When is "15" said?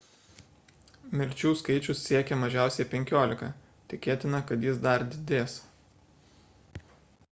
2.95-3.51